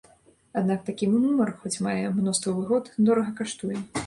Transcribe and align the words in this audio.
Аднак 0.61 0.79
такі 0.87 1.09
нумар, 1.15 1.51
хоць 1.59 1.75
мае 1.89 2.03
мноства 2.17 2.55
выгод, 2.61 2.91
дорага 3.13 3.31
каштуе. 3.43 3.77